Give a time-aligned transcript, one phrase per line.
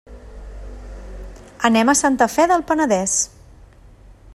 [1.69, 3.15] Anem a Santa Fe del Penedès.